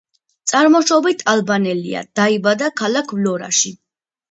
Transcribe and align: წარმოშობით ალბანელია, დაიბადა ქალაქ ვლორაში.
წარმოშობით 0.51 1.21
ალბანელია, 1.35 2.03
დაიბადა 2.21 2.73
ქალაქ 2.83 3.17
ვლორაში. 3.21 3.79